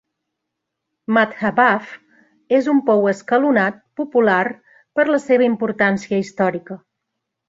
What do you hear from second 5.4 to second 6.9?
importància històrica.